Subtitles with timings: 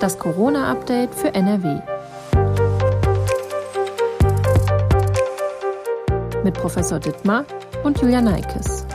[0.00, 1.80] Das Corona-Update für NRW.
[6.42, 7.44] Mit Professor Dittmar
[7.84, 8.86] und Julia Neikes.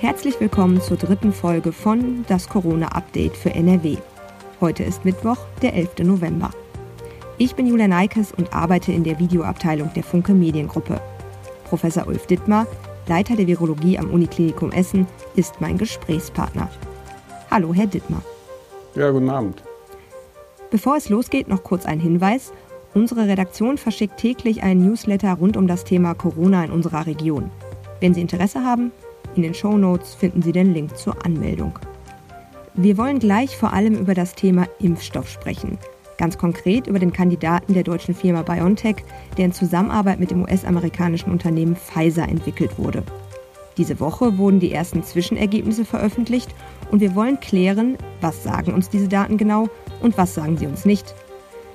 [0.00, 3.96] Herzlich willkommen zur dritten Folge von Das Corona-Update für NRW.
[4.60, 5.98] Heute ist Mittwoch, der 11.
[6.04, 6.50] November.
[7.38, 11.00] Ich bin Julia Neikes und arbeite in der Videoabteilung der Funke Mediengruppe.
[11.66, 12.66] Professor Ulf Dittmar,
[13.08, 16.70] Leiter der Virologie am Uniklinikum Essen, ist mein Gesprächspartner.
[17.50, 18.22] Hallo, Herr Dittmar.
[18.94, 19.62] Ja, guten Abend.
[20.70, 22.52] Bevor es losgeht, noch kurz ein Hinweis.
[22.94, 27.50] Unsere Redaktion verschickt täglich einen Newsletter rund um das Thema Corona in unserer Region.
[28.00, 28.90] Wenn Sie Interesse haben,
[29.34, 31.78] in den Show Notes finden Sie den Link zur Anmeldung.
[32.74, 35.78] Wir wollen gleich vor allem über das Thema Impfstoff sprechen.
[36.18, 38.96] Ganz konkret über den Kandidaten der deutschen Firma BioNTech,
[39.36, 43.02] der in Zusammenarbeit mit dem US-amerikanischen Unternehmen Pfizer entwickelt wurde.
[43.76, 46.54] Diese Woche wurden die ersten Zwischenergebnisse veröffentlicht
[46.90, 49.68] und wir wollen klären, was sagen uns diese Daten genau
[50.00, 51.14] und was sagen sie uns nicht.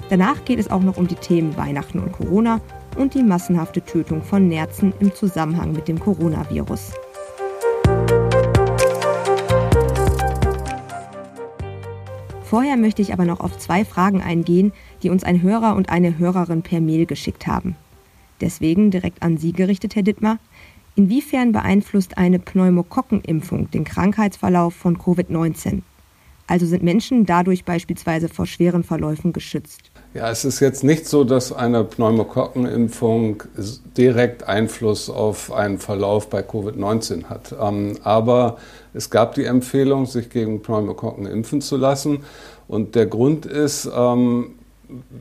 [0.10, 2.60] Danach geht es auch noch um die Themen Weihnachten und Corona
[2.98, 6.94] und die massenhafte Tötung von Nerzen im Zusammenhang mit dem Coronavirus.
[12.52, 16.18] Vorher möchte ich aber noch auf zwei Fragen eingehen, die uns ein Hörer und eine
[16.18, 17.78] Hörerin per Mail geschickt haben.
[18.42, 20.38] Deswegen direkt an Sie gerichtet, Herr Dittmar.
[20.96, 25.84] Inwiefern beeinflusst eine Pneumokokkenimpfung den Krankheitsverlauf von Covid-19?
[26.46, 29.90] Also sind Menschen dadurch beispielsweise vor schweren Verläufen geschützt?
[30.14, 33.44] Ja, es ist jetzt nicht so, dass eine Pneumokokkenimpfung
[33.96, 37.56] direkt Einfluss auf einen Verlauf bei Covid-19 hat.
[37.58, 38.58] Ähm, aber
[38.94, 42.20] es gab die Empfehlung, sich gegen Pneumokokken impfen zu lassen.
[42.68, 44.56] Und der Grund ist, ähm,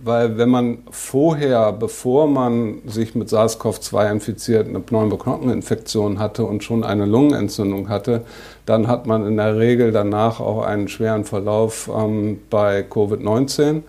[0.02, 6.82] weil wenn man vorher, bevor man sich mit SARS-CoV-2 infiziert, eine Pneumokokkeninfektion hatte und schon
[6.82, 8.22] eine Lungenentzündung hatte,
[8.66, 13.82] dann hat man in der Regel danach auch einen schweren Verlauf ähm, bei Covid-19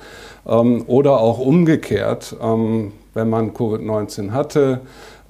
[0.48, 4.82] ähm, oder auch umgekehrt, ähm, wenn man Covid-19 hatte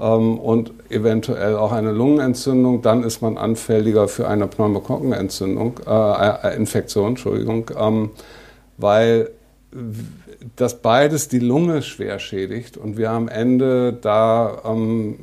[0.08, 7.10] und eventuell auch eine Lungenentzündung, dann ist man anfälliger für eine Pneumokokkenentzündung, äh, äh Infektion,
[7.10, 8.10] Entschuldigung, ähm,
[8.78, 9.30] weil
[10.56, 15.18] dass beides die Lunge schwer schädigt und wir am Ende da ähm,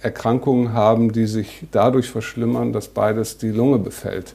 [0.00, 4.34] Erkrankungen haben, die sich dadurch verschlimmern, dass beides die Lunge befällt.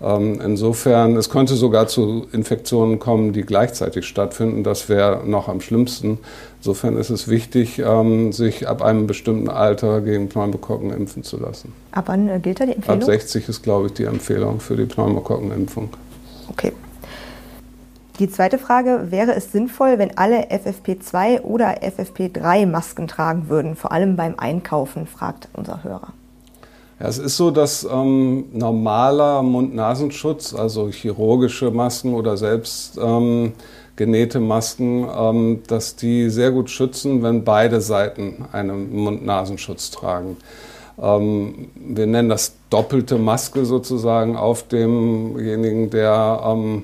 [0.00, 4.62] Ähm, insofern, es könnte sogar zu Infektionen kommen, die gleichzeitig stattfinden.
[4.62, 6.18] Das wäre noch am schlimmsten.
[6.58, 11.72] Insofern ist es wichtig, ähm, sich ab einem bestimmten Alter gegen Pneumokokken impfen zu lassen.
[11.92, 13.00] Ab wann äh, gilt da die Empfehlung?
[13.00, 15.90] Ab 60 ist, glaube ich, die Empfehlung für die Pneumokokkenimpfung.
[16.50, 16.72] Okay.
[18.20, 23.92] Die zweite Frage, wäre es sinnvoll, wenn alle FFP2 oder FFP3 Masken tragen würden, vor
[23.92, 26.12] allem beim Einkaufen, fragt unser Hörer.
[27.00, 33.52] Ja, es ist so, dass ähm, normaler Mund-Nasenschutz, also chirurgische Masken oder selbst ähm,
[33.94, 40.38] genähte Masken, ähm, dass die sehr gut schützen, wenn beide Seiten einen Mund-Nasenschutz tragen.
[41.00, 46.82] Ähm, wir nennen das doppelte Maske sozusagen auf demjenigen, der ähm,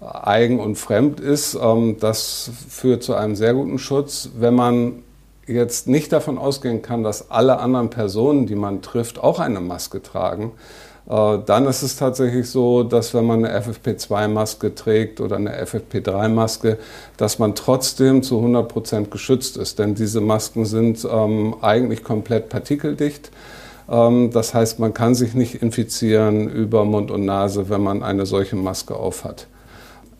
[0.00, 1.58] eigen und fremd ist.
[1.60, 4.30] Ähm, das führt zu einem sehr guten Schutz.
[4.38, 5.02] Wenn man
[5.50, 10.02] jetzt nicht davon ausgehen kann, dass alle anderen Personen, die man trifft, auch eine Maske
[10.02, 10.52] tragen,
[11.08, 16.78] äh, dann ist es tatsächlich so, dass wenn man eine FFP2-Maske trägt oder eine FFP3-Maske,
[17.16, 19.78] dass man trotzdem zu 100 Prozent geschützt ist.
[19.78, 23.30] Denn diese Masken sind ähm, eigentlich komplett partikeldicht.
[23.90, 28.24] Ähm, das heißt, man kann sich nicht infizieren über Mund und Nase, wenn man eine
[28.24, 29.48] solche Maske aufhat.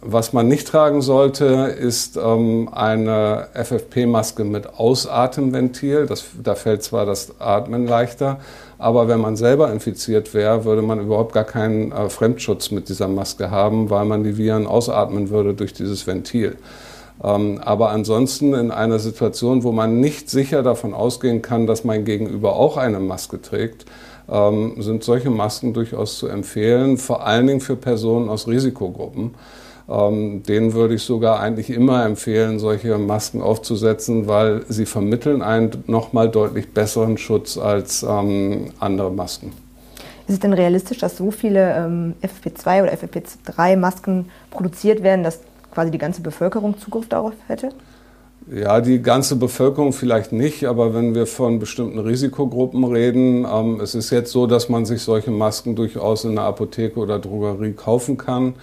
[0.03, 6.06] Was man nicht tragen sollte, ist ähm, eine FFP-Maske mit Ausatemventil.
[6.06, 8.41] Das, da fällt zwar das Atmen leichter,
[8.78, 13.09] aber wenn man selber infiziert wäre, würde man überhaupt gar keinen äh, Fremdschutz mit dieser
[13.09, 16.56] Maske haben, weil man die Viren ausatmen würde durch dieses Ventil.
[17.22, 22.07] Ähm, aber ansonsten in einer Situation, wo man nicht sicher davon ausgehen kann, dass mein
[22.07, 23.84] Gegenüber auch eine Maske trägt,
[24.30, 29.34] ähm, sind solche Masken durchaus zu empfehlen, vor allen Dingen für Personen aus Risikogruppen.
[29.91, 35.83] Ähm, denen würde ich sogar eigentlich immer empfehlen, solche Masken aufzusetzen, weil sie vermitteln einen
[35.89, 39.53] nochmal deutlich besseren Schutz als ähm, andere Masken.
[40.28, 45.41] Ist es denn realistisch, dass so viele ähm, FFP2 oder FFP3-Masken produziert werden, dass
[45.72, 47.71] quasi die ganze Bevölkerung Zugriff darauf hätte?
[48.53, 53.97] Ja, die ganze Bevölkerung vielleicht nicht, aber wenn wir von bestimmten Risikogruppen reden, ähm, es
[53.97, 58.16] ist jetzt so, dass man sich solche Masken durchaus in der Apotheke oder Drogerie kaufen
[58.16, 58.54] kann.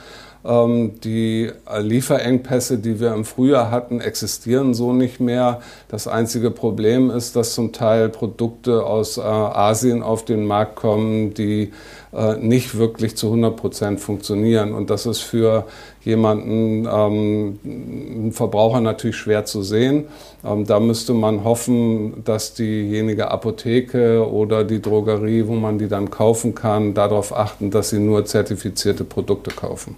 [0.45, 5.61] Ähm, die Lieferengpässe, die wir im Frühjahr hatten, existieren so nicht mehr.
[5.89, 11.33] Das einzige Problem ist, dass zum Teil Produkte aus äh, Asien auf den Markt kommen,
[11.33, 11.71] die
[12.13, 14.73] äh, nicht wirklich zu 100 Prozent funktionieren.
[14.73, 15.65] Und das ist für
[16.03, 20.05] jemanden, ähm, einen Verbraucher natürlich schwer zu sehen.
[20.45, 26.09] Ähm, da müsste man hoffen, dass diejenige Apotheke oder die Drogerie, wo man die dann
[26.09, 29.97] kaufen kann, darauf achten, dass sie nur zertifizierte Produkte kaufen.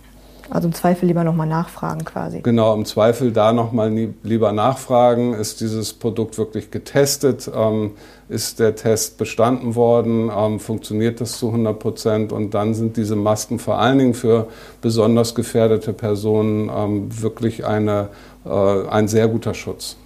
[0.50, 2.42] Also im Zweifel lieber nochmal nachfragen quasi.
[2.42, 3.92] Genau, im Zweifel da nochmal
[4.24, 5.34] lieber nachfragen.
[5.34, 7.50] Ist dieses Produkt wirklich getestet?
[7.54, 7.92] Ähm,
[8.30, 10.32] ist der Test bestanden worden?
[10.36, 12.32] Ähm, funktioniert das zu 100 Prozent?
[12.32, 14.48] Und dann sind diese Masken vor allen Dingen für
[14.82, 18.10] besonders gefährdete Personen ähm, wirklich eine,
[18.46, 19.98] äh, ein sehr guter Schutz.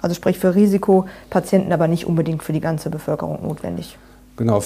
[0.00, 3.98] Also sprich für Risikopatienten, aber nicht unbedingt für die ganze Bevölkerung notwendig.
[4.36, 4.62] Genau,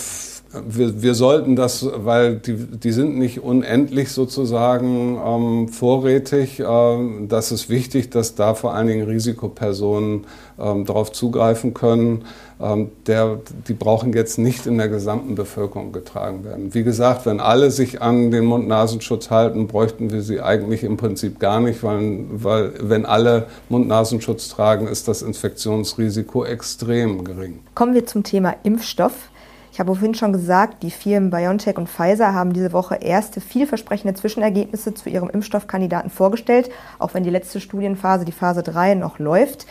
[0.66, 6.60] wir, wir sollten das, weil die, die sind nicht unendlich sozusagen ähm, vorrätig.
[6.60, 10.26] Ähm, das ist wichtig, dass da vor allen Dingen Risikopersonen
[10.58, 12.24] ähm, darauf zugreifen können.
[12.60, 16.74] Ähm, der, die brauchen jetzt nicht in der gesamten Bevölkerung getragen werden.
[16.74, 21.40] Wie gesagt, wenn alle sich an den Mund-Nasenschutz halten, bräuchten wir sie eigentlich im Prinzip
[21.40, 27.60] gar nicht, weil, weil wenn alle Mund-Nasenschutz tragen, ist das Infektionsrisiko extrem gering.
[27.74, 29.31] Kommen wir zum Thema Impfstoff.
[29.72, 34.12] Ich habe vorhin schon gesagt, die Firmen BioNTech und Pfizer haben diese Woche erste vielversprechende
[34.12, 39.66] Zwischenergebnisse zu ihrem Impfstoffkandidaten vorgestellt, auch wenn die letzte Studienphase, die Phase 3, noch läuft.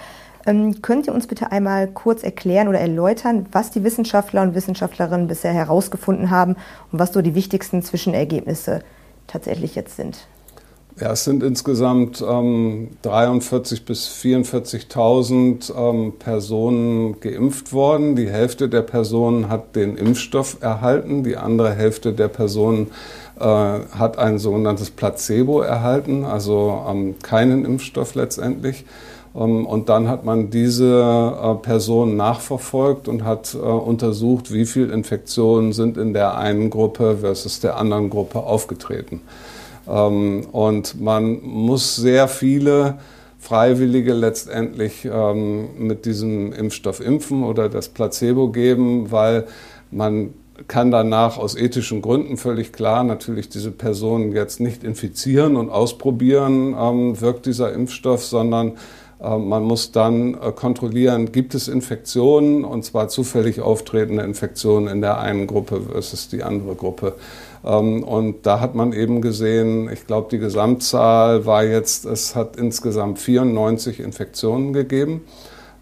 [0.47, 5.27] Ähm, könnt ihr uns bitte einmal kurz erklären oder erläutern, was die Wissenschaftler und Wissenschaftlerinnen
[5.27, 6.55] bisher herausgefunden haben
[6.91, 8.81] und was so die wichtigsten Zwischenergebnisse
[9.27, 10.27] tatsächlich jetzt sind?
[11.01, 18.15] Ja, es sind insgesamt ähm, 43.000 bis 44.000 ähm, Personen geimpft worden.
[18.15, 22.91] Die Hälfte der Personen hat den Impfstoff erhalten, die andere Hälfte der Personen
[23.39, 28.85] äh, hat ein sogenanntes Placebo erhalten, also ähm, keinen Impfstoff letztendlich.
[29.35, 34.93] Ähm, und dann hat man diese äh, Personen nachverfolgt und hat äh, untersucht, wie viele
[34.93, 39.21] Infektionen sind in der einen Gruppe versus der anderen Gruppe aufgetreten.
[39.87, 42.99] Ähm, und man muss sehr viele
[43.39, 49.47] Freiwillige letztendlich ähm, mit diesem Impfstoff impfen oder das Placebo geben, weil
[49.89, 50.33] man
[50.67, 56.75] kann danach aus ethischen Gründen völlig klar natürlich diese Personen jetzt nicht infizieren und ausprobieren,
[56.77, 58.73] ähm, wirkt dieser Impfstoff, sondern
[59.21, 65.19] man muss dann äh, kontrollieren, gibt es Infektionen, und zwar zufällig auftretende Infektionen in der
[65.19, 67.15] einen Gruppe versus die andere Gruppe.
[67.63, 72.55] Ähm, und da hat man eben gesehen, ich glaube, die Gesamtzahl war jetzt, es hat
[72.55, 75.21] insgesamt 94 Infektionen gegeben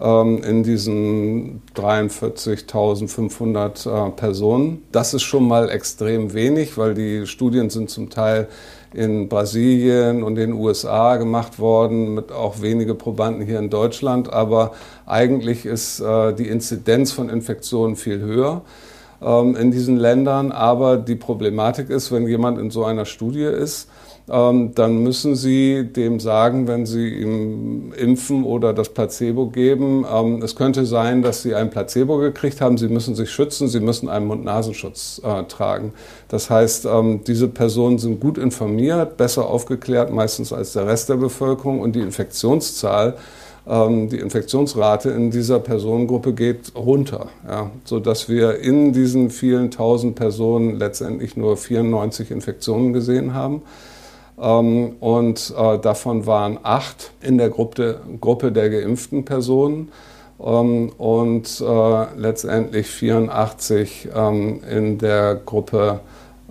[0.01, 4.83] ähm, in diesen 43.500 äh, Personen.
[4.91, 8.47] Das ist schon mal extrem wenig, weil die Studien sind zum Teil
[8.93, 14.31] in Brasilien und den USA gemacht worden, mit auch wenige Probanden hier in Deutschland.
[14.31, 14.73] Aber
[15.05, 18.61] eigentlich ist äh, die Inzidenz von Infektionen viel höher
[19.21, 20.51] ähm, in diesen Ländern.
[20.51, 23.89] Aber die Problematik ist, wenn jemand in so einer Studie ist,
[24.29, 30.55] dann müssen Sie dem sagen, wenn Sie ihm impfen oder das Placebo geben, ähm, es
[30.55, 32.77] könnte sein, dass Sie ein Placebo gekriegt haben.
[32.77, 35.93] Sie müssen sich schützen, Sie müssen einen Mund-Nasenschutz äh, tragen.
[36.27, 41.17] Das heißt, ähm, diese Personen sind gut informiert, besser aufgeklärt meistens als der Rest der
[41.17, 43.15] Bevölkerung und die Infektionszahl
[43.67, 50.15] ähm, die Infektionsrate in dieser Personengruppe geht runter, ja, sodass wir in diesen vielen tausend
[50.15, 53.61] Personen letztendlich nur 94 Infektionen gesehen haben.
[54.41, 59.91] Ähm, und äh, davon waren acht in der Gruppe, Gruppe der geimpften Personen.
[60.41, 64.09] Ähm, und äh, letztendlich 84
[64.69, 65.99] in der Gruppe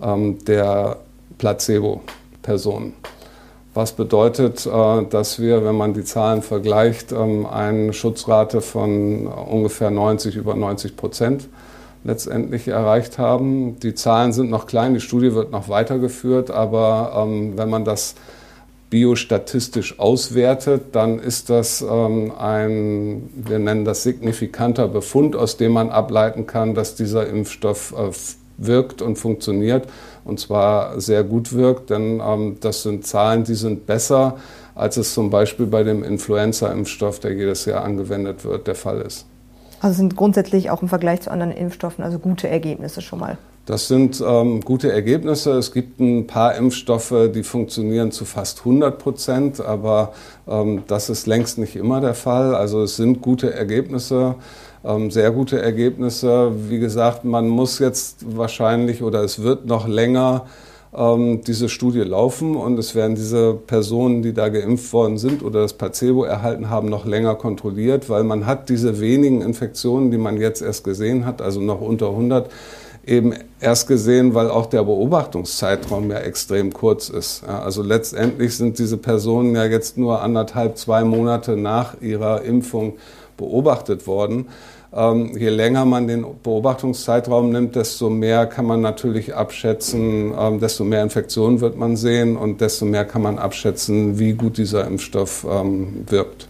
[0.01, 0.95] der
[1.37, 2.93] Placebo-Personen.
[3.73, 9.91] Was bedeutet, äh, dass wir, wenn man die Zahlen vergleicht, ähm, eine Schutzrate von ungefähr
[9.91, 11.47] 90, über 90 Prozent
[12.03, 13.79] letztendlich erreicht haben.
[13.79, 18.15] Die Zahlen sind noch klein, die Studie wird noch weitergeführt, aber ähm, wenn man das
[18.89, 25.89] biostatistisch auswertet, dann ist das ähm, ein, wir nennen das signifikanter Befund, aus dem man
[25.89, 28.11] ableiten kann, dass dieser Impfstoff äh,
[28.57, 29.87] wirkt und funktioniert
[30.25, 34.37] und zwar sehr gut wirkt, denn ähm, das sind Zahlen, die sind besser,
[34.75, 39.25] als es zum Beispiel bei dem Influenza-Impfstoff, der jedes Jahr angewendet wird, der Fall ist.
[39.79, 43.37] Also sind grundsätzlich auch im Vergleich zu anderen Impfstoffen also gute Ergebnisse schon mal.
[43.65, 45.51] Das sind ähm, gute Ergebnisse.
[45.51, 50.13] Es gibt ein paar Impfstoffe, die funktionieren zu fast 100 Prozent, aber
[50.47, 52.55] ähm, das ist längst nicht immer der Fall.
[52.55, 54.35] Also es sind gute Ergebnisse
[54.83, 56.51] ähm, sehr gute Ergebnisse.
[56.69, 60.45] Wie gesagt, man muss jetzt wahrscheinlich oder es wird noch länger
[60.95, 65.61] ähm, diese Studie laufen und es werden diese Personen, die da geimpft worden sind oder
[65.61, 70.37] das Placebo erhalten haben, noch länger kontrolliert, weil man hat diese wenigen Infektionen, die man
[70.37, 72.49] jetzt erst gesehen hat, also noch unter 100,
[73.05, 77.43] eben erst gesehen, weil auch der Beobachtungszeitraum ja extrem kurz ist.
[77.45, 82.93] Ja, also letztendlich sind diese Personen ja jetzt nur anderthalb, zwei Monate nach ihrer Impfung
[83.37, 84.47] beobachtet worden.
[84.91, 90.83] Ähm, je länger man den Beobachtungszeitraum nimmt, desto mehr kann man natürlich abschätzen, ähm, desto
[90.83, 95.45] mehr Infektionen wird man sehen und desto mehr kann man abschätzen, wie gut dieser Impfstoff
[95.49, 96.47] ähm, wirkt.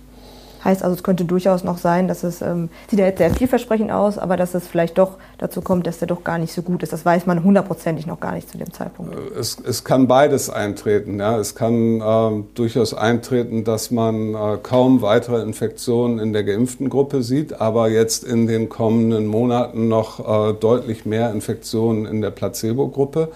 [0.70, 3.92] Heißt also, es könnte durchaus noch sein, dass es, ähm, sieht ja jetzt sehr vielversprechend
[3.92, 6.84] aus, aber dass es vielleicht doch dazu kommt, dass der doch gar nicht so gut
[6.84, 6.94] ist.
[6.94, 9.16] Das weiß man hundertprozentig noch gar nicht zu dem Zeitpunkt.
[9.16, 11.20] Äh, es, es kann beides eintreten.
[11.20, 11.40] Ja.
[11.40, 17.24] Es kann äh, durchaus eintreten, dass man äh, kaum weitere Infektionen in der geimpften Gruppe
[17.24, 23.30] sieht, aber jetzt in den kommenden Monaten noch äh, deutlich mehr Infektionen in der Placebo-Gruppe.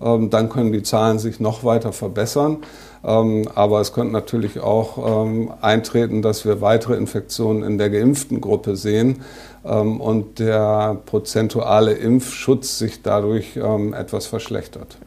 [0.00, 2.58] Ähm, dann können die Zahlen sich noch weiter verbessern.
[3.06, 8.40] Ähm, aber es könnte natürlich auch ähm, eintreten, dass wir weitere Infektionen in der geimpften
[8.40, 9.20] Gruppe sehen
[9.64, 14.98] ähm, und der prozentuale Impfschutz sich dadurch etwas verschlechtert.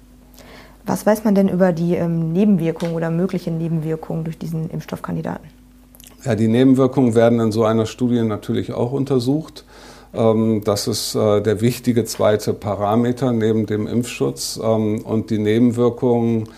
[0.85, 5.45] Was weiß man denn über die Nebenwirkungen oder mögliche Nebenwirkungen durch diesen Impfstoffkandidaten?
[6.23, 9.65] Ja, die Nebenwirkungen werden in so einer Studie natürlich auch untersucht.
[10.11, 14.57] Das ist äh, der wichtige zweite Parameter neben dem Impfschutz.
[14.57, 16.49] Und die Nebenwirkungen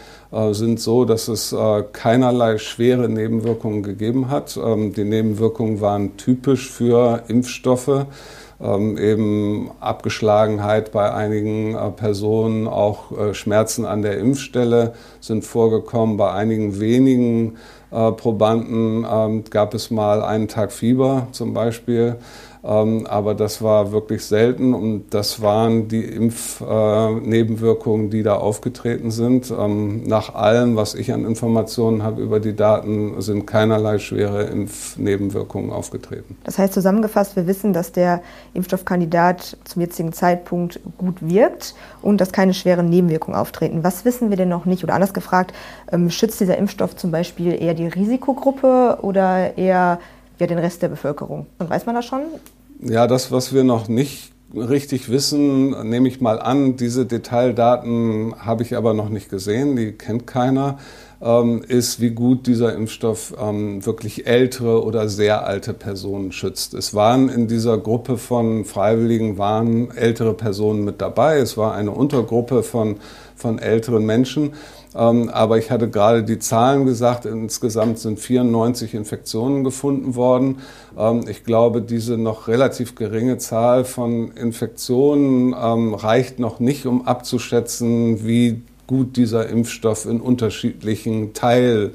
[0.51, 4.57] sind so, dass es äh, keinerlei schwere Nebenwirkungen gegeben hat.
[4.57, 8.05] Ähm, die Nebenwirkungen waren typisch für Impfstoffe.
[8.61, 16.15] Ähm, eben Abgeschlagenheit bei einigen äh, Personen, auch Schmerzen an der Impfstelle sind vorgekommen.
[16.15, 17.57] Bei einigen wenigen
[17.89, 22.15] Probanden ähm, gab es mal einen Tag Fieber zum Beispiel.
[22.63, 29.09] Ähm, aber das war wirklich selten und das waren die Impfnebenwirkungen, äh, die da aufgetreten
[29.09, 29.51] sind.
[29.51, 35.71] Ähm, nach allem, was ich an Informationen habe über die Daten, sind keinerlei schwere Impfnebenwirkungen
[35.71, 36.37] aufgetreten.
[36.43, 38.21] Das heißt zusammengefasst, wir wissen, dass der
[38.53, 43.83] Impfstoffkandidat zum jetzigen Zeitpunkt gut wirkt und dass keine schweren Nebenwirkungen auftreten.
[43.83, 44.83] Was wissen wir denn noch nicht?
[44.83, 45.51] Oder anders gefragt,
[45.91, 49.97] ähm, schützt dieser Impfstoff zum Beispiel eher die Risikogruppe oder eher
[50.41, 51.45] ja, den Rest der Bevölkerung.
[51.59, 52.21] Und weiß man das schon?
[52.81, 58.63] Ja, das, was wir noch nicht richtig wissen, nehme ich mal an, diese Detaildaten habe
[58.63, 60.79] ich aber noch nicht gesehen, die kennt keiner,
[61.21, 66.73] ähm, ist, wie gut dieser Impfstoff ähm, wirklich ältere oder sehr alte Personen schützt.
[66.73, 71.37] Es waren in dieser Gruppe von Freiwilligen waren ältere Personen mit dabei.
[71.37, 72.97] Es war eine Untergruppe von,
[73.35, 74.53] von älteren Menschen.
[74.93, 80.57] Ähm, aber ich hatte gerade die Zahlen gesagt, insgesamt sind 94 Infektionen gefunden worden.
[80.97, 87.07] Ähm, ich glaube, diese noch relativ geringe Zahl von Infektionen ähm, reicht noch nicht, um
[87.07, 91.93] abzuschätzen, wie gut dieser Impfstoff in unterschiedlichen Teil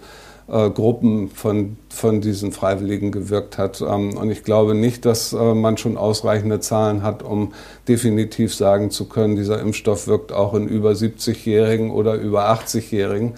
[0.48, 3.82] äh, Gruppen von, von diesen Freiwilligen gewirkt hat.
[3.82, 7.52] Ähm, und ich glaube nicht, dass äh, man schon ausreichende Zahlen hat, um
[7.86, 13.34] definitiv sagen zu können, dieser Impfstoff wirkt auch in über 70-Jährigen oder über 80-Jährigen.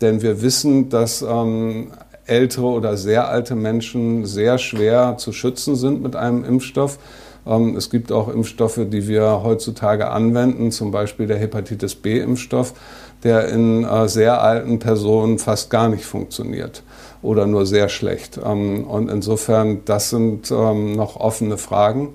[0.00, 1.88] Denn wir wissen, dass ähm,
[2.24, 6.98] ältere oder sehr alte Menschen sehr schwer zu schützen sind mit einem Impfstoff.
[7.46, 12.74] Ähm, es gibt auch Impfstoffe, die wir heutzutage anwenden, zum Beispiel der Hepatitis B-Impfstoff
[13.22, 16.82] der in äh, sehr alten Personen fast gar nicht funktioniert
[17.22, 18.38] oder nur sehr schlecht.
[18.44, 22.14] Ähm, und insofern, das sind ähm, noch offene Fragen,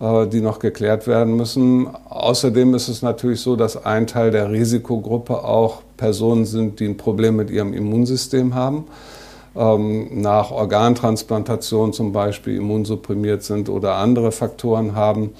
[0.00, 1.88] äh, die noch geklärt werden müssen.
[2.08, 6.96] Außerdem ist es natürlich so, dass ein Teil der Risikogruppe auch Personen sind, die ein
[6.96, 8.84] Problem mit ihrem Immunsystem haben
[9.56, 15.30] ähm, nach Organtransplantation zum Beispiel immunsupprimiert sind oder andere Faktoren haben.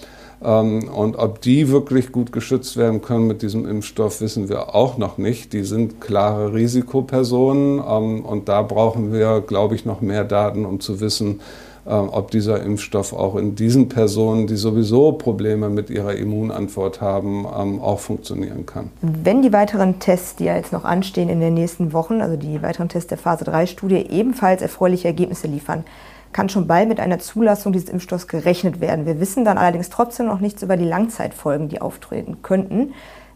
[0.43, 4.99] Ähm, und ob die wirklich gut geschützt werden können mit diesem Impfstoff, wissen wir auch
[4.99, 5.53] noch nicht.
[5.53, 10.81] Die sind klare Risikopersonen ähm, und da brauchen wir, glaube ich, noch mehr Daten, um
[10.81, 11.41] zu wissen,
[11.87, 18.01] ob dieser Impfstoff auch in diesen Personen, die sowieso Probleme mit ihrer Immunantwort haben, auch
[18.01, 18.91] funktionieren kann.
[19.01, 22.63] Wenn die weiteren Tests, die ja jetzt noch anstehen in den nächsten Wochen, also die
[22.63, 25.85] weiteren Tests der Phase 3-Studie, ebenfalls erfreuliche Ergebnisse liefern,
[26.33, 29.07] kann schon bald mit einer Zulassung dieses Impfstoffs gerechnet werden.
[29.07, 32.93] Wir wissen dann allerdings trotzdem noch nichts über die Langzeitfolgen, die auftreten könnten.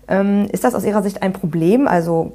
[0.07, 1.89] Ähm, ist das aus Ihrer Sicht ein Problem?
[1.89, 2.33] Also,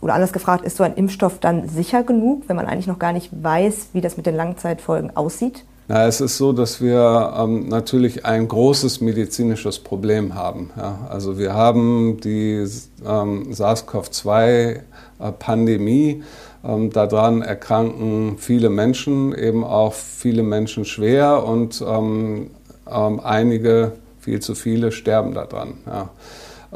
[0.00, 3.12] oder anders gefragt, ist so ein Impfstoff dann sicher genug, wenn man eigentlich noch gar
[3.12, 5.64] nicht weiß, wie das mit den Langzeitfolgen aussieht?
[5.88, 10.70] Na, es ist so, dass wir ähm, natürlich ein großes medizinisches Problem haben.
[10.76, 11.06] Ja?
[11.08, 12.66] Also wir haben die
[13.06, 16.24] ähm, SARS-CoV-2-Pandemie.
[16.64, 22.50] Ähm, daran erkranken viele Menschen, eben auch viele Menschen schwer und ähm,
[22.90, 25.74] ähm, einige, viel zu viele, sterben daran.
[25.86, 26.08] Ja.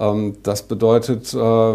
[0.00, 1.72] Ähm, das bedeutet, äh,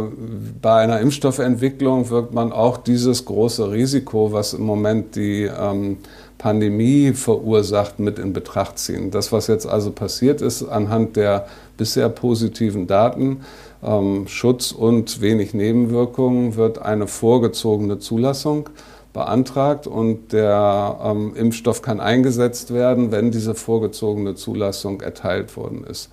[0.61, 5.97] bei einer Impfstoffentwicklung wird man auch dieses große Risiko, was im Moment die ähm,
[6.37, 9.11] Pandemie verursacht, mit in Betracht ziehen.
[9.11, 11.45] Das, was jetzt also passiert ist anhand der
[11.77, 13.41] bisher positiven Daten,
[13.83, 18.69] ähm, Schutz und wenig Nebenwirkungen, wird eine vorgezogene Zulassung
[19.13, 26.09] beantragt und der ähm, Impfstoff kann eingesetzt werden, wenn diese vorgezogene Zulassung erteilt worden ist.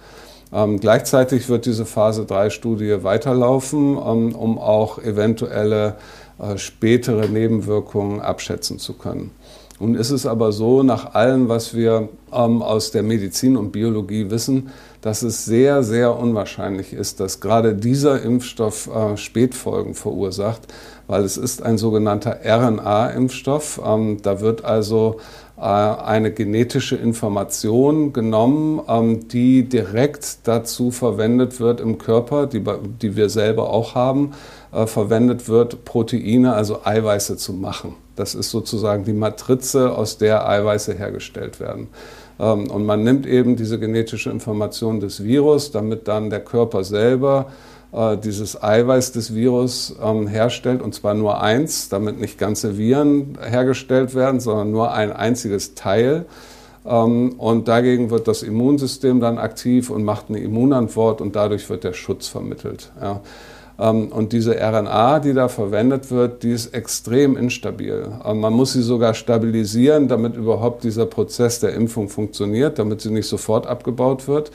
[0.53, 5.97] Ähm, gleichzeitig wird diese Phase 3-Studie weiterlaufen, ähm, um auch eventuelle
[6.39, 9.31] äh, spätere Nebenwirkungen abschätzen zu können.
[9.83, 14.31] Nun ist es aber so, nach allem, was wir ähm, aus der Medizin und Biologie
[14.31, 20.61] wissen, dass es sehr, sehr unwahrscheinlich ist, dass gerade dieser Impfstoff äh, Spätfolgen verursacht,
[21.09, 23.81] weil es ist ein sogenannter RNA-Impfstoff.
[23.85, 25.17] Ähm, da wird also
[25.63, 32.63] eine genetische Information genommen, ähm, die direkt dazu verwendet wird im Körper, die,
[33.01, 34.33] die wir selber auch haben,
[34.73, 37.95] äh, verwendet wird, Proteine, also Eiweiße zu machen.
[38.17, 41.89] Das ist sozusagen die Matrize, aus der Eiweiße hergestellt werden.
[42.41, 47.47] Ähm, und man nimmt eben diese genetische Information des Virus, damit dann der Körper selber
[47.93, 53.39] äh, dieses Eiweiß des Virus ähm, herstellt, und zwar nur eins, damit nicht ganze Viren
[53.41, 56.25] hergestellt werden, sondern nur ein einziges Teil.
[56.85, 61.85] Ähm, und dagegen wird das Immunsystem dann aktiv und macht eine Immunantwort und dadurch wird
[61.85, 62.91] der Schutz vermittelt.
[63.01, 63.21] Ja.
[63.79, 68.07] Ähm, und diese RNA, die da verwendet wird, die ist extrem instabil.
[68.25, 73.11] Ähm, man muss sie sogar stabilisieren, damit überhaupt dieser Prozess der Impfung funktioniert, damit sie
[73.11, 74.51] nicht sofort abgebaut wird.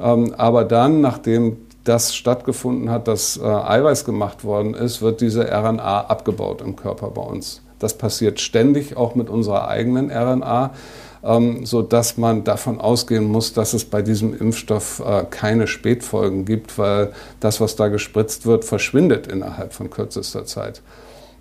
[0.00, 5.44] Ähm, aber dann, nachdem das stattgefunden hat, dass äh, Eiweiß gemacht worden ist, wird diese
[5.50, 7.62] RNA abgebaut im Körper bei uns.
[7.78, 10.72] Das passiert ständig, auch mit unserer eigenen RNA
[11.24, 16.78] ähm, sodass man davon ausgehen muss, dass es bei diesem Impfstoff äh, keine Spätfolgen gibt,
[16.78, 20.82] weil das, was da gespritzt wird, verschwindet innerhalb von kürzester Zeit.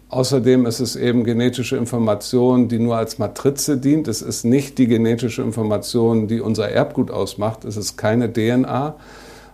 [0.10, 4.10] Außerdem ist es eben genetische Information, die nur als Matrize dient.
[4.10, 7.64] Es ist nicht die genetische Information, die unser Erbgut ausmacht.
[7.64, 8.96] Es ist keine DNA.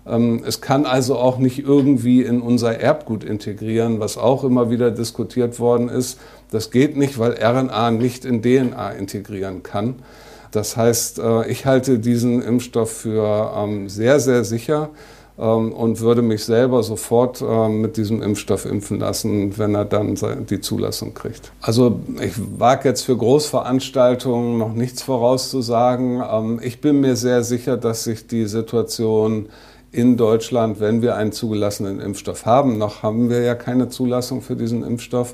[0.08, 4.92] Ähm, es kann also auch nicht irgendwie in unser Erbgut integrieren, was auch immer wieder
[4.92, 6.20] diskutiert worden ist.
[6.52, 9.96] Das geht nicht, weil RNA nicht in DNA integrieren kann.
[10.52, 14.90] Das heißt, äh, ich halte diesen Impfstoff für ähm, sehr, sehr sicher
[15.38, 20.16] ähm, und würde mich selber sofort ähm, mit diesem Impfstoff impfen lassen, wenn er dann
[20.50, 21.52] die Zulassung kriegt.
[21.62, 26.60] Also ich wage jetzt für Großveranstaltungen noch nichts vorauszusagen.
[26.64, 29.50] Ich bin mir sehr sicher, dass sich die Situation
[29.98, 34.56] in Deutschland, wenn wir einen zugelassenen Impfstoff haben, noch haben wir ja keine Zulassung für
[34.56, 35.34] diesen Impfstoff,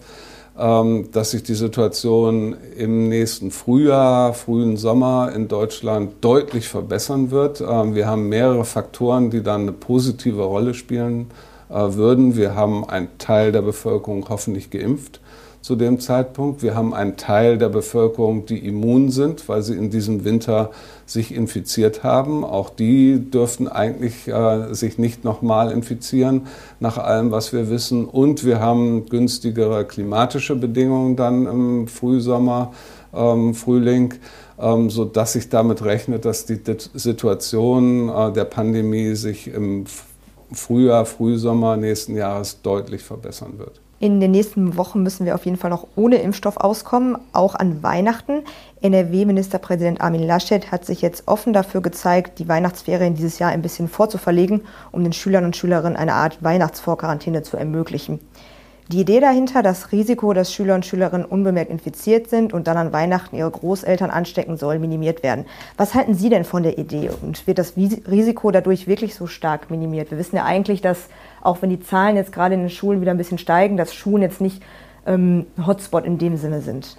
[0.57, 7.59] ähm, dass sich die Situation im nächsten Frühjahr, frühen Sommer in Deutschland deutlich verbessern wird.
[7.59, 11.31] Ähm, wir haben mehrere Faktoren, die dann eine positive Rolle spielen
[11.69, 12.37] äh, würden.
[12.37, 15.19] Wir haben einen Teil der Bevölkerung hoffentlich geimpft
[15.63, 16.61] zu dem Zeitpunkt.
[16.61, 20.71] Wir haben einen Teil der Bevölkerung, die immun sind, weil sie in diesem Winter
[21.05, 22.43] sich infiziert haben.
[22.43, 26.47] Auch die dürften eigentlich äh, sich nicht nochmal infizieren,
[26.81, 28.03] nach allem, was wir wissen.
[28.03, 32.73] Und wir haben günstigere klimatische Bedingungen dann im Frühsommer,
[33.13, 34.15] ähm, Frühling,
[34.59, 36.59] ähm, so dass sich damit rechnet, dass die
[36.93, 39.85] Situation äh, der Pandemie sich im
[40.51, 43.82] Frühjahr, Frühsommer nächsten Jahres deutlich verbessern wird.
[44.03, 47.83] In den nächsten Wochen müssen wir auf jeden Fall noch ohne Impfstoff auskommen, auch an
[47.83, 48.41] Weihnachten.
[48.81, 53.87] NRW-Ministerpräsident Armin Laschet hat sich jetzt offen dafür gezeigt, die Weihnachtsferien dieses Jahr ein bisschen
[53.87, 58.19] vorzuverlegen, um den Schülern und Schülerinnen eine Art Weihnachtsvorquarantäne zu ermöglichen.
[58.91, 62.91] Die Idee dahinter, das Risiko, dass Schüler und Schülerinnen unbemerkt infiziert sind und dann an
[62.91, 65.45] Weihnachten ihre Großeltern anstecken, soll minimiert werden.
[65.77, 69.71] Was halten Sie denn von der Idee und wird das Risiko dadurch wirklich so stark
[69.71, 70.11] minimiert?
[70.11, 71.07] Wir wissen ja eigentlich, dass
[71.43, 74.21] auch wenn die Zahlen jetzt gerade in den Schulen wieder ein bisschen steigen, dass Schulen
[74.21, 74.61] jetzt nicht
[75.05, 76.97] ähm, Hotspot in dem Sinne sind.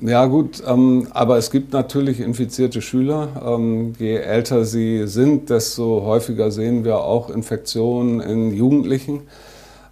[0.00, 3.28] Ja gut, ähm, aber es gibt natürlich infizierte Schüler.
[3.44, 9.22] Ähm, je älter sie sind, desto häufiger sehen wir auch Infektionen in Jugendlichen.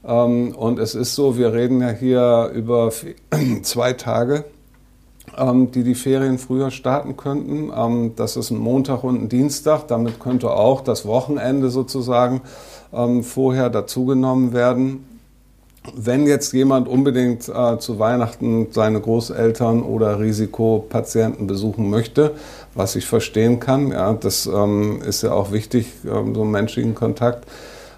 [0.07, 2.93] Ähm, und es ist so, wir reden ja hier über
[3.63, 4.45] zwei Tage,
[5.37, 7.73] ähm, die die Ferien früher starten könnten.
[7.77, 9.89] Ähm, das ist ein Montag und ein Dienstag.
[9.89, 12.43] Damit könnte auch das Wochenende sozusagen
[12.93, 15.05] ähm, vorher dazugenommen werden.
[15.95, 22.33] Wenn jetzt jemand unbedingt äh, zu Weihnachten seine Großeltern oder Risikopatienten besuchen möchte,
[22.75, 26.95] was ich verstehen kann, ja, das ähm, ist ja auch wichtig, ähm, so einen menschlichen
[26.95, 27.47] Kontakt,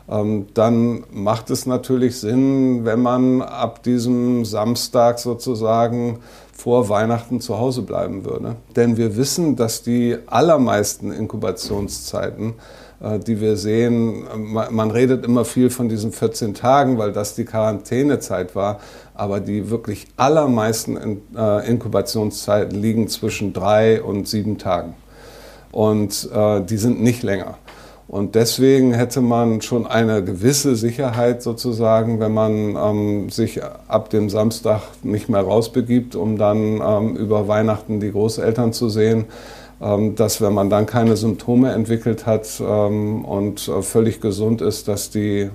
[0.08, 6.18] ähm, dann macht es natürlich Sinn, wenn man ab diesem Samstag sozusagen
[6.52, 8.56] vor Weihnachten zu Hause bleiben würde.
[8.76, 12.54] Denn wir wissen, dass die allermeisten Inkubationszeiten
[13.00, 14.24] die wir sehen.
[14.52, 18.80] Man redet immer viel von diesen 14 Tagen, weil das die Quarantänezeit war.
[19.14, 24.94] Aber die wirklich allermeisten äh, Inkubationszeiten liegen zwischen drei und sieben Tagen.
[25.72, 27.56] Und äh, die sind nicht länger.
[28.10, 34.28] Und deswegen hätte man schon eine gewisse Sicherheit sozusagen, wenn man ähm, sich ab dem
[34.28, 39.26] Samstag nicht mehr rausbegibt, um dann ähm, über Weihnachten die Großeltern zu sehen,
[39.80, 45.08] dass wenn man dann keine Symptome entwickelt hat ähm, und äh, völlig gesund ist, dass
[45.08, 45.50] die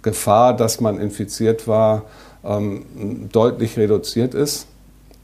[0.00, 2.04] Gefahr, dass man infiziert war,
[2.42, 2.84] ähm,
[3.32, 4.66] deutlich reduziert ist.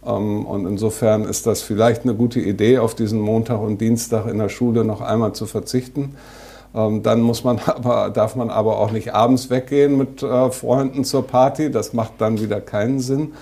[0.05, 4.39] Ähm, und insofern ist das vielleicht eine gute Idee, auf diesen Montag und Dienstag in
[4.39, 6.17] der Schule noch einmal zu verzichten.
[6.75, 11.05] Ähm, dann muss man aber, darf man aber auch nicht abends weggehen mit äh, Freunden
[11.05, 11.71] zur Party.
[11.71, 13.33] Das macht dann wieder keinen Sinn.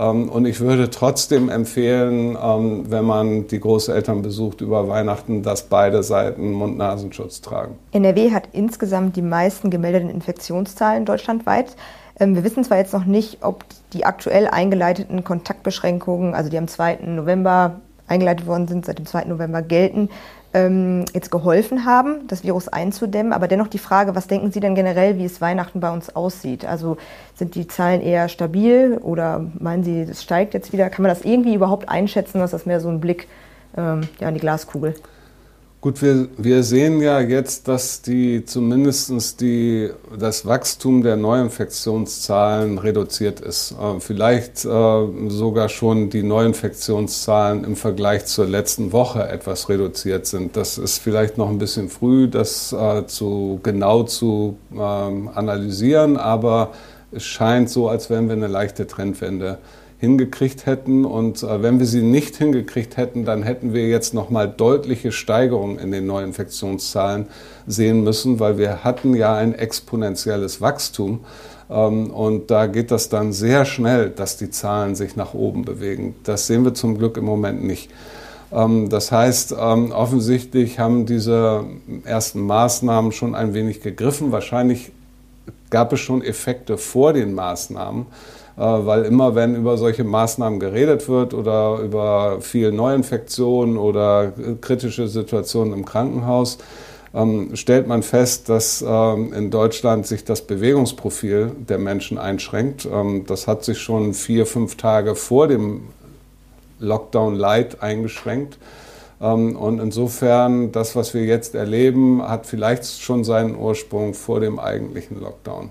[0.00, 5.64] Ähm, und ich würde trotzdem empfehlen, ähm, wenn man die Großeltern besucht über Weihnachten, dass
[5.64, 7.78] beide Seiten Mund-Nasenschutz tragen.
[7.92, 11.76] NRW hat insgesamt die meisten gemeldeten Infektionszahlen deutschlandweit.
[12.22, 16.98] Wir wissen zwar jetzt noch nicht, ob die aktuell eingeleiteten Kontaktbeschränkungen, also die am 2.
[17.06, 19.24] November eingeleitet worden sind, seit dem 2.
[19.24, 20.10] November gelten,
[20.52, 23.32] ähm, jetzt geholfen haben, das Virus einzudämmen.
[23.32, 26.64] Aber dennoch die Frage, was denken Sie denn generell, wie es Weihnachten bei uns aussieht?
[26.64, 26.96] Also
[27.34, 30.90] sind die Zahlen eher stabil oder meinen Sie, es steigt jetzt wieder?
[30.90, 32.40] Kann man das irgendwie überhaupt einschätzen?
[32.40, 33.28] Was ist das mehr so ein Blick
[33.76, 34.94] ähm, ja, in die Glaskugel?
[35.82, 39.88] Gut, wir, wir sehen ja jetzt, dass die zumindest die,
[40.18, 43.72] das Wachstum der Neuinfektionszahlen reduziert ist.
[43.80, 50.54] Äh, vielleicht äh, sogar schon die Neuinfektionszahlen im Vergleich zur letzten Woche etwas reduziert sind.
[50.54, 56.72] Das ist vielleicht noch ein bisschen früh, das äh, zu genau zu ähm, analysieren, aber
[57.10, 59.56] es scheint so, als wären wir eine leichte Trendwende
[60.00, 61.04] hingekriegt hätten.
[61.04, 65.78] Und äh, wenn wir sie nicht hingekriegt hätten, dann hätten wir jetzt nochmal deutliche Steigerungen
[65.78, 67.26] in den Neuinfektionszahlen
[67.66, 71.20] sehen müssen, weil wir hatten ja ein exponentielles Wachstum.
[71.68, 76.16] Ähm, und da geht das dann sehr schnell, dass die Zahlen sich nach oben bewegen.
[76.24, 77.90] Das sehen wir zum Glück im Moment nicht.
[78.52, 81.64] Ähm, das heißt, ähm, offensichtlich haben diese
[82.04, 84.32] ersten Maßnahmen schon ein wenig gegriffen.
[84.32, 84.92] Wahrscheinlich
[85.68, 88.06] gab es schon Effekte vor den Maßnahmen.
[88.60, 95.08] Äh, weil immer wenn über solche Maßnahmen geredet wird oder über viel Neuinfektionen oder kritische
[95.08, 96.58] Situationen im Krankenhaus,
[97.14, 102.86] ähm, stellt man fest, dass ähm, in Deutschland sich das Bewegungsprofil der Menschen einschränkt.
[102.92, 105.84] Ähm, das hat sich schon vier, fünf Tage vor dem
[106.80, 108.58] Lockdown Light eingeschränkt.
[109.18, 115.20] Und insofern, das, was wir jetzt erleben, hat vielleicht schon seinen Ursprung vor dem eigentlichen
[115.20, 115.68] Lockdown.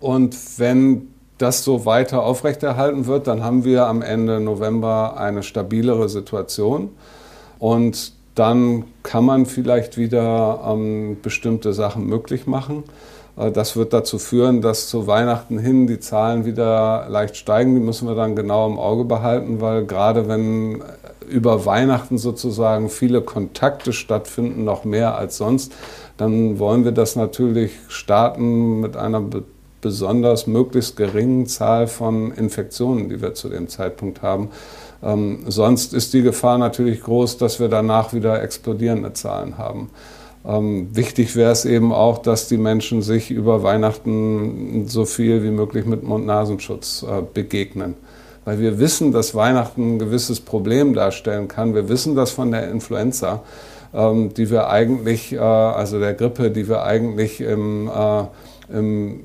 [0.00, 1.06] Und wenn
[1.38, 6.90] das so weiter aufrechterhalten wird, dann haben wir am Ende November eine stabilere Situation.
[7.58, 12.84] Und dann kann man vielleicht wieder ähm, bestimmte Sachen möglich machen.
[13.36, 17.74] Äh, das wird dazu führen, dass zu Weihnachten hin die Zahlen wieder leicht steigen.
[17.74, 20.82] Die müssen wir dann genau im Auge behalten, weil gerade wenn
[21.28, 25.72] über Weihnachten sozusagen viele Kontakte stattfinden, noch mehr als sonst,
[26.16, 29.22] dann wollen wir das natürlich starten mit einer
[29.80, 34.50] besonders möglichst geringen Zahl von Infektionen, die wir zu dem Zeitpunkt haben.
[35.02, 39.90] Ähm, sonst ist die Gefahr natürlich groß, dass wir danach wieder explodierende Zahlen haben.
[40.46, 45.50] Ähm, wichtig wäre es eben auch, dass die Menschen sich über Weihnachten so viel wie
[45.50, 47.94] möglich mit Mund-Nasenschutz äh, begegnen.
[48.44, 51.74] Weil wir wissen, dass Weihnachten ein gewisses Problem darstellen kann.
[51.74, 53.42] Wir wissen das von der Influenza,
[53.92, 58.24] ähm, die wir eigentlich, äh, also der Grippe, die wir eigentlich im, äh,
[58.76, 59.24] im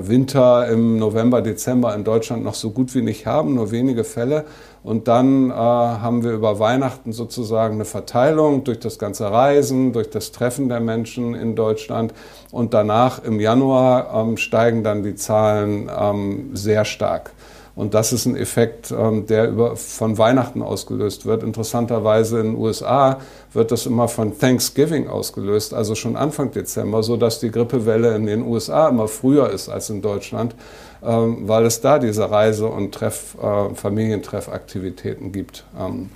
[0.00, 4.44] Winter im November, Dezember in Deutschland noch so gut wie nicht haben, nur wenige Fälle.
[4.82, 10.08] Und dann äh, haben wir über Weihnachten sozusagen eine Verteilung durch das ganze Reisen, durch
[10.08, 12.14] das Treffen der Menschen in Deutschland.
[12.50, 17.32] Und danach im Januar ähm, steigen dann die Zahlen ähm, sehr stark.
[17.78, 21.44] Und das ist ein Effekt, ähm, der über, von Weihnachten ausgelöst wird.
[21.44, 23.20] Interessanterweise in den USA
[23.52, 28.42] wird das immer von Thanksgiving ausgelöst, also schon Anfang Dezember, sodass die Grippewelle in den
[28.42, 30.56] USA immer früher ist als in Deutschland,
[31.04, 35.64] ähm, weil es da diese Reise- und Treff, äh, Familientreffaktivitäten gibt.
[35.78, 36.10] Ähm,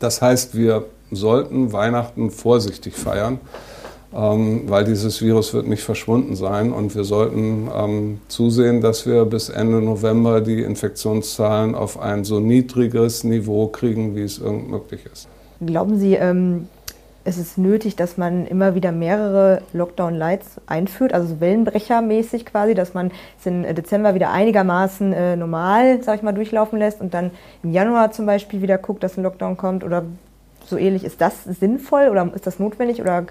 [0.00, 3.40] das heißt, wir sollten Weihnachten vorsichtig feiern
[4.12, 9.48] weil dieses Virus wird nicht verschwunden sein und wir sollten ähm, zusehen, dass wir bis
[9.48, 15.28] Ende November die Infektionszahlen auf ein so niedriges Niveau kriegen, wie es irgend möglich ist.
[15.64, 16.66] Glauben Sie, ähm,
[17.22, 22.94] es ist nötig, dass man immer wieder mehrere Lockdown-Lights einführt, also so Wellenbrechermäßig quasi, dass
[22.94, 27.30] man es im Dezember wieder einigermaßen äh, normal, sag ich mal, durchlaufen lässt und dann
[27.62, 30.04] im Januar zum Beispiel wieder guckt, dass ein Lockdown kommt oder
[30.66, 31.04] so ähnlich.
[31.04, 33.26] Ist das sinnvoll oder ist das notwendig oder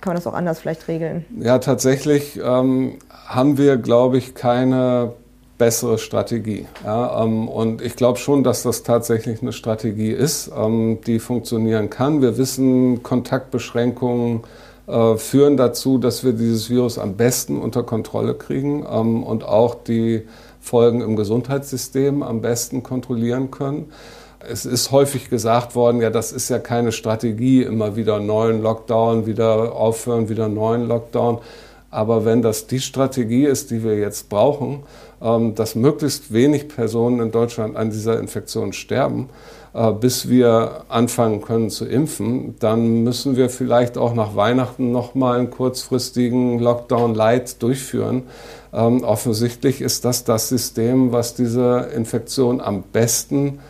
[0.00, 1.24] kann man das auch anders vielleicht regeln?
[1.38, 5.12] Ja, tatsächlich ähm, haben wir, glaube ich, keine
[5.58, 6.66] bessere Strategie.
[6.84, 11.90] Ja, ähm, und ich glaube schon, dass das tatsächlich eine Strategie ist, ähm, die funktionieren
[11.90, 12.22] kann.
[12.22, 14.42] Wir wissen, Kontaktbeschränkungen
[14.86, 19.74] äh, führen dazu, dass wir dieses Virus am besten unter Kontrolle kriegen ähm, und auch
[19.74, 20.22] die
[20.60, 23.92] Folgen im Gesundheitssystem am besten kontrollieren können.
[24.48, 29.26] Es ist häufig gesagt worden, ja, das ist ja keine Strategie, immer wieder neuen Lockdown,
[29.26, 31.38] wieder aufhören, wieder neuen Lockdown.
[31.90, 34.82] Aber wenn das die Strategie ist, die wir jetzt brauchen,
[35.22, 39.28] ähm, dass möglichst wenig Personen in Deutschland an dieser Infektion sterben,
[39.74, 45.38] äh, bis wir anfangen können zu impfen, dann müssen wir vielleicht auch nach Weihnachten nochmal
[45.38, 48.24] einen kurzfristigen Lockdown Light durchführen.
[48.72, 53.60] Ähm, offensichtlich ist das das System, was diese Infektion am besten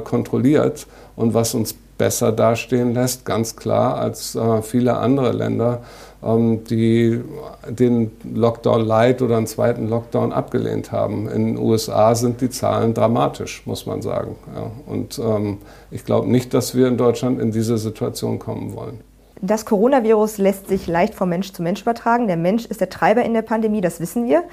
[0.00, 5.82] kontrolliert und was uns besser dastehen lässt, ganz klar, als äh, viele andere Länder
[6.22, 7.20] ähm, die
[7.68, 11.28] den Lockdown Light oder einen zweiten Lockdown abgelehnt haben.
[11.28, 14.36] In den USA sind die Zahlen dramatisch, muss man sagen.
[14.54, 14.70] Ja.
[14.86, 15.58] Und ähm,
[15.90, 19.00] ich glaube nicht, dass wir in Deutschland in diese Situation kommen wollen.
[19.44, 22.28] Das Coronavirus lässt sich leicht vom Mensch zu Mensch übertragen.
[22.28, 24.44] Der Mensch ist der Treiber in der Pandemie, das wissen wir.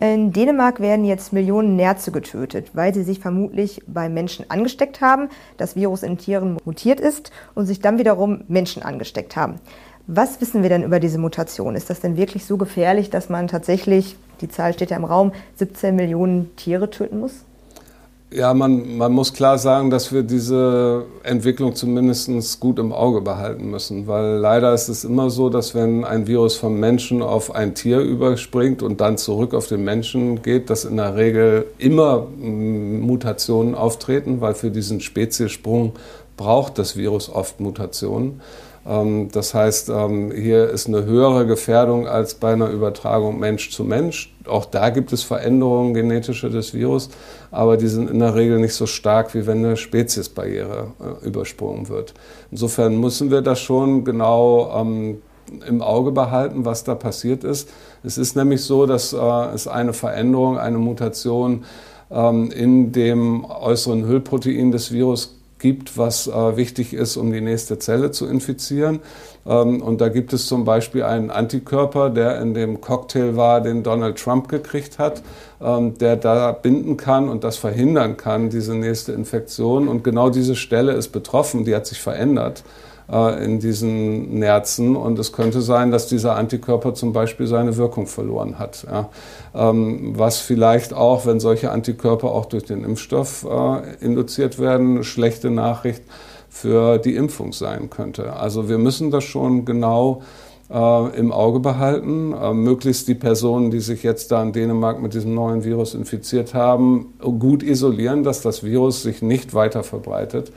[0.00, 5.30] In Dänemark werden jetzt Millionen Nerze getötet, weil sie sich vermutlich bei Menschen angesteckt haben,
[5.56, 9.54] das Virus in Tieren mutiert ist und sich dann wiederum Menschen angesteckt haben.
[10.06, 11.74] Was wissen wir denn über diese Mutation?
[11.74, 15.32] Ist das denn wirklich so gefährlich, dass man tatsächlich, die Zahl steht ja im Raum,
[15.56, 17.46] 17 Millionen Tiere töten muss?
[18.36, 23.70] Ja, man, man muss klar sagen, dass wir diese Entwicklung zumindest gut im Auge behalten
[23.70, 27.76] müssen, weil leider ist es immer so, dass wenn ein Virus vom Menschen auf ein
[27.76, 33.02] Tier überspringt und dann zurück auf den Menschen geht, dass in der Regel immer mm,
[33.02, 35.92] Mutationen auftreten, weil für diesen Speziesprung
[36.36, 38.40] braucht das Virus oft Mutationen.
[38.86, 43.84] Ähm, das heißt, ähm, hier ist eine höhere Gefährdung als bei einer Übertragung Mensch zu
[43.84, 44.34] Mensch.
[44.46, 47.08] Auch da gibt es Veränderungen genetische des Virus,
[47.50, 51.88] aber die sind in der Regel nicht so stark, wie wenn eine Speziesbarriere äh, übersprungen
[51.88, 52.14] wird.
[52.50, 55.22] Insofern müssen wir das schon genau ähm,
[55.66, 57.68] im Auge behalten, was da passiert ist.
[58.02, 61.64] Es ist nämlich so, dass äh, es eine Veränderung, eine Mutation
[62.10, 68.10] in dem äußeren Hüllprotein des Virus gibt, was äh, wichtig ist, um die nächste Zelle
[68.10, 69.00] zu infizieren.
[69.46, 73.82] Ähm, und da gibt es zum Beispiel einen Antikörper, der in dem Cocktail war, den
[73.82, 75.22] Donald Trump gekriegt hat,
[75.62, 79.88] ähm, der da binden kann und das verhindern kann, diese nächste Infektion.
[79.88, 82.62] Und genau diese Stelle ist betroffen, die hat sich verändert.
[83.10, 84.96] Äh, in diesen Nerzen.
[84.96, 88.86] Und es könnte sein, dass dieser Antikörper zum Beispiel seine Wirkung verloren hat.
[88.90, 89.10] Ja.
[89.54, 95.50] Ähm, was vielleicht auch, wenn solche Antikörper auch durch den Impfstoff äh, induziert werden, schlechte
[95.50, 96.02] Nachricht
[96.48, 98.36] für die Impfung sein könnte.
[98.36, 100.22] Also wir müssen das schon genau
[100.70, 102.32] äh, im Auge behalten.
[102.32, 106.54] Äh, möglichst die Personen, die sich jetzt da in Dänemark mit diesem neuen Virus infiziert
[106.54, 110.52] haben, gut isolieren, dass das Virus sich nicht weiter verbreitet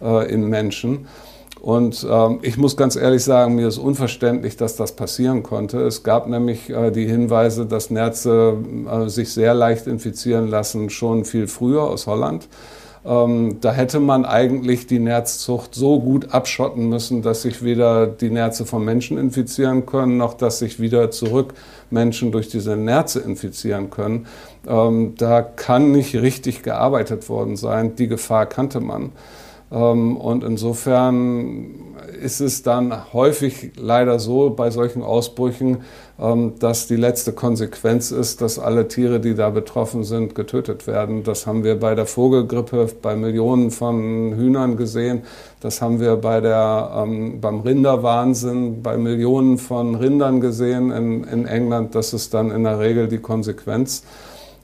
[0.00, 1.08] äh, in Menschen.
[1.60, 5.80] Und ähm, ich muss ganz ehrlich sagen, mir ist unverständlich, dass das passieren konnte.
[5.80, 8.56] Es gab nämlich äh, die Hinweise, dass Nerze
[8.90, 12.48] äh, sich sehr leicht infizieren lassen, schon viel früher aus Holland.
[13.04, 18.30] Ähm, da hätte man eigentlich die Nerzzucht so gut abschotten müssen, dass sich weder die
[18.30, 21.54] Nerze vom Menschen infizieren können, noch dass sich wieder zurück
[21.90, 24.26] Menschen durch diese Nerze infizieren können.
[24.66, 27.96] Ähm, da kann nicht richtig gearbeitet worden sein.
[27.96, 29.12] Die Gefahr kannte man.
[29.70, 31.74] Ähm, und insofern
[32.20, 35.78] ist es dann häufig leider so bei solchen Ausbrüchen,
[36.18, 41.22] ähm, dass die letzte Konsequenz ist, dass alle Tiere, die da betroffen sind, getötet werden.
[41.22, 45.22] Das haben wir bei der Vogelgrippe bei Millionen von Hühnern gesehen.
[45.60, 51.46] Das haben wir bei der, ähm, beim Rinderwahnsinn bei Millionen von Rindern gesehen in, in
[51.46, 51.94] England.
[51.94, 54.02] Das ist dann in der Regel die Konsequenz,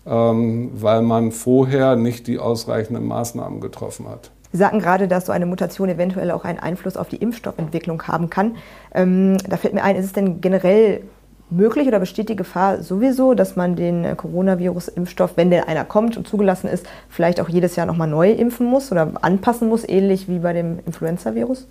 [0.06, 4.30] weil man vorher nicht die ausreichenden Maßnahmen getroffen hat.
[4.54, 8.30] Sie sagten gerade, dass so eine Mutation eventuell auch einen Einfluss auf die Impfstoffentwicklung haben
[8.30, 8.54] kann.
[8.94, 11.02] Ähm, da fällt mir ein, ist es denn generell
[11.50, 16.16] möglich oder besteht die Gefahr sowieso, dass man den äh, Coronavirus-Impfstoff, wenn der einer kommt
[16.16, 20.28] und zugelassen ist, vielleicht auch jedes Jahr nochmal neu impfen muss oder anpassen muss, ähnlich
[20.28, 21.66] wie bei dem Influenza-Virus?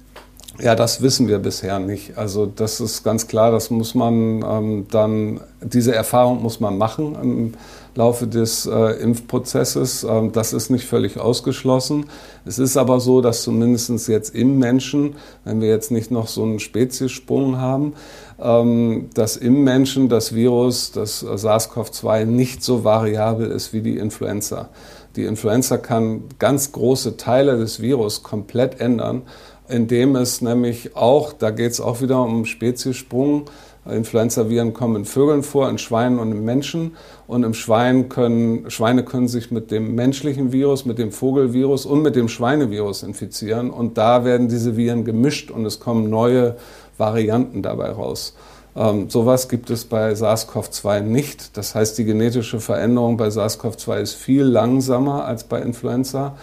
[0.60, 2.18] Ja, das wissen wir bisher nicht.
[2.18, 7.16] Also das ist ganz klar, das muss man ähm, dann, diese Erfahrung muss man machen
[7.16, 7.54] im
[7.96, 10.04] Laufe des äh, Impfprozesses.
[10.04, 12.06] Ähm, das ist nicht völlig ausgeschlossen.
[12.46, 16.44] Es ist aber so, dass zumindest jetzt im Menschen, wenn wir jetzt nicht noch so
[16.44, 17.94] einen Speziessprung haben,
[18.42, 24.70] ähm, dass im Menschen das Virus, das SARS-CoV-2 nicht so variabel ist wie die Influenza.
[25.16, 29.24] Die Influenza kann ganz große Teile des Virus komplett ändern
[29.70, 33.46] indem es nämlich auch, da geht es auch wieder um Speziesprung,
[33.86, 36.96] Influenza-Viren kommen in Vögeln vor, in Schweinen und in Menschen.
[37.28, 42.02] Und im Schwein können, Schweine können sich mit dem menschlichen Virus, mit dem Vogelvirus und
[42.02, 43.70] mit dem Schweinevirus infizieren.
[43.70, 46.56] Und da werden diese Viren gemischt und es kommen neue
[46.98, 48.36] Varianten dabei raus.
[48.76, 51.58] Ähm, sowas gibt es bei SARS-CoV-2 nicht.
[51.58, 56.36] Das heißt, die genetische Veränderung bei SARS-CoV-2 ist viel langsamer als bei Influenza.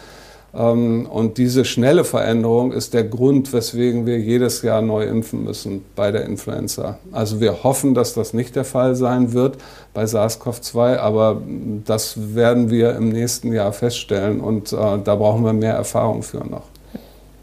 [0.54, 5.84] Ähm, und diese schnelle Veränderung ist der Grund, weswegen wir jedes Jahr neu impfen müssen
[5.94, 6.98] bei der Influenza.
[7.12, 9.58] Also wir hoffen, dass das nicht der Fall sein wird
[9.94, 11.40] bei SARS-CoV-2, aber
[11.84, 16.38] das werden wir im nächsten Jahr feststellen und äh, da brauchen wir mehr Erfahrung für
[16.38, 16.64] noch.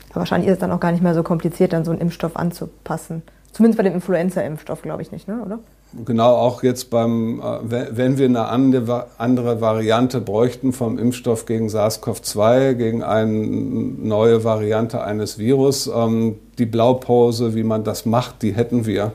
[0.10, 2.36] Aber wahrscheinlich ist es dann auch gar nicht mehr so kompliziert, dann so einen Impfstoff
[2.36, 3.22] anzupassen.
[3.52, 5.42] Zumindest bei dem Influenza-Impfstoff, glaube ich nicht, ne?
[5.46, 5.60] oder?
[6.06, 12.74] Genau, auch jetzt beim, äh, wenn wir eine andere Variante bräuchten vom Impfstoff gegen SARS-CoV-2,
[12.74, 18.86] gegen eine neue Variante eines Virus, ähm, die Blaupause, wie man das macht, die hätten
[18.86, 19.14] wir.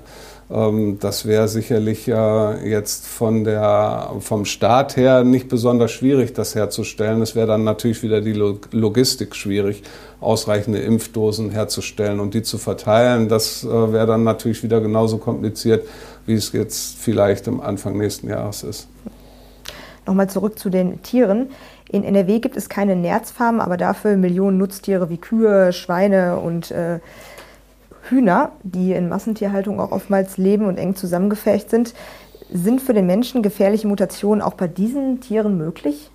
[0.50, 7.20] Ähm, das wäre sicherlich jetzt von der, vom Staat her nicht besonders schwierig, das herzustellen.
[7.20, 9.82] Es wäre dann natürlich wieder die Logistik schwierig,
[10.22, 13.28] ausreichende Impfdosen herzustellen und die zu verteilen.
[13.28, 15.86] Das äh, wäre dann natürlich wieder genauso kompliziert,
[16.26, 18.88] wie es jetzt vielleicht am Anfang nächsten Jahres ist.
[20.06, 21.50] Nochmal zurück zu den Tieren.
[21.88, 26.98] In NRW gibt es keine Nerzfarmen, aber dafür Millionen Nutztiere wie Kühe, Schweine und äh,
[28.08, 31.94] Hühner, die in Massentierhaltung auch oftmals leben und eng zusammengefärcht sind.
[32.52, 36.10] Sind für den Menschen gefährliche Mutationen auch bei diesen Tieren möglich?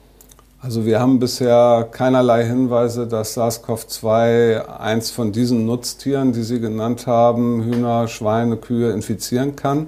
[0.59, 7.05] Also wir haben bisher keinerlei Hinweise, dass SARS-CoV-2 eins von diesen Nutztieren, die Sie genannt
[7.05, 9.87] haben, Hühner, Schweine, Kühe, infizieren kann.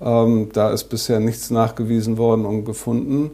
[0.00, 3.30] Ähm, da ist bisher nichts nachgewiesen worden und gefunden.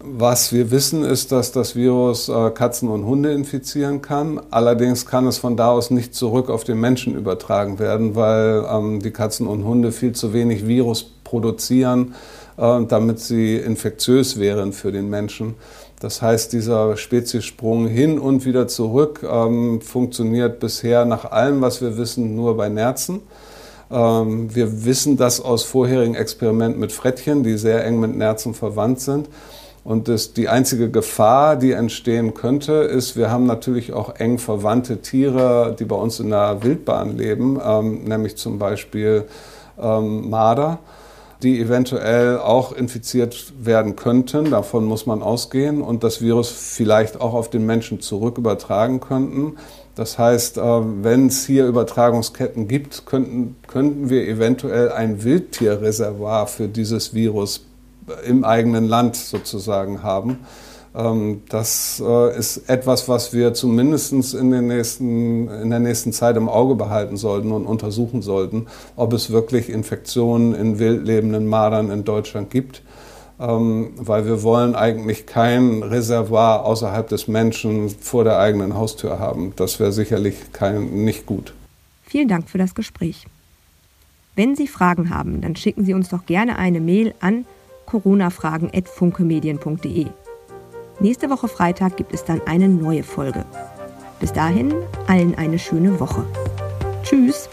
[0.00, 4.40] Was wir wissen, ist, dass das Virus äh, Katzen und Hunde infizieren kann.
[4.50, 9.00] Allerdings kann es von da aus nicht zurück auf den Menschen übertragen werden, weil ähm,
[9.00, 12.14] die Katzen und Hunde viel zu wenig Virus produzieren,
[12.56, 15.54] äh, damit sie infektiös wären für den Menschen.
[16.04, 21.96] Das heißt, dieser Speziesprung hin und wieder zurück ähm, funktioniert bisher nach allem, was wir
[21.96, 23.22] wissen, nur bei Nerzen.
[23.90, 29.00] Ähm, wir wissen das aus vorherigen Experimenten mit Frettchen, die sehr eng mit Nerzen verwandt
[29.00, 29.30] sind.
[29.82, 34.98] Und das, die einzige Gefahr, die entstehen könnte, ist, wir haben natürlich auch eng verwandte
[34.98, 39.24] Tiere, die bei uns in der Wildbahn leben, ähm, nämlich zum Beispiel
[39.80, 40.80] ähm, Marder,
[41.44, 44.50] die eventuell auch infiziert werden könnten.
[44.50, 49.56] Davon muss man ausgehen und das Virus vielleicht auch auf den Menschen zurück übertragen könnten.
[49.94, 56.66] Das heißt, äh, wenn es hier Übertragungsketten gibt, könnten, könnten wir eventuell ein Wildtierreservoir für
[56.66, 57.66] dieses Virus
[58.26, 60.40] im eigenen Land sozusagen haben.
[60.94, 66.36] Ähm, das äh, ist etwas, was wir zumindest in, den nächsten, in der nächsten Zeit
[66.36, 72.04] im Auge behalten sollten und untersuchen sollten, ob es wirklich Infektionen in wildlebenden Madern in
[72.04, 72.82] Deutschland gibt.
[73.40, 79.54] Ähm, weil wir wollen eigentlich kein Reservoir außerhalb des Menschen vor der eigenen Haustür haben.
[79.56, 81.52] Das wäre sicherlich kein, nicht gut.
[82.04, 83.26] Vielen Dank für das Gespräch.
[84.36, 87.44] Wenn Sie Fragen haben, dann schicken Sie uns doch gerne eine Mail an
[87.86, 90.06] coronafragen.funkemedien.de.
[91.00, 93.44] Nächste Woche Freitag gibt es dann eine neue Folge.
[94.20, 94.72] Bis dahin
[95.08, 96.24] allen eine schöne Woche.
[97.02, 97.48] Tschüss!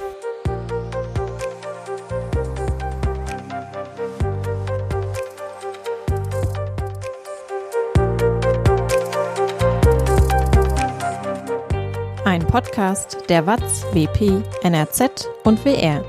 [12.24, 16.06] Ein Podcast der WAZ, WP, NRZ und WR.